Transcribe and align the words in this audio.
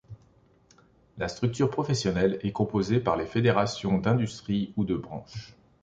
La 1.19 1.27
structure 1.27 1.69
professionnelle 1.69 2.39
est 2.41 2.51
composée 2.51 2.99
par 2.99 3.17
les 3.17 3.27
fédérations 3.27 3.99
d’industrie 3.99 4.73
ou 4.75 4.83
de 4.83 4.95
branche. 4.95 5.55